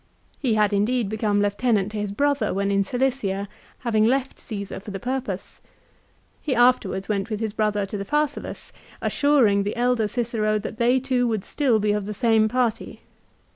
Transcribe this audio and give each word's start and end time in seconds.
He 0.39 0.55
had 0.55 0.73
indeed 0.73 1.09
become 1.09 1.43
lieu 1.43 1.51
tenant 1.51 1.91
to 1.91 1.99
his 1.99 2.11
brother 2.11 2.55
when 2.55 2.71
in 2.71 2.83
Cilicia, 2.83 3.47
having 3.81 4.03
left 4.03 4.39
Caesar 4.39 4.79
for 4.79 4.89
the 4.89 4.99
purpose. 4.99 5.61
He 6.41 6.55
afterwards 6.55 7.07
went 7.07 7.29
with 7.29 7.39
his 7.39 7.53
brother 7.53 7.85
to 7.85 7.97
the 7.99 8.03
Pharsalus, 8.03 8.71
assuring 8.99 9.61
the 9.61 9.75
elder 9.75 10.07
Cicero 10.07 10.57
that 10.57 10.77
they 10.77 10.99
two 10.99 11.27
would 11.27 11.43
still 11.43 11.79
be 11.79 11.91
of 11.91 12.07
the 12.07 12.15
same 12.15 12.47
party. 12.49 13.01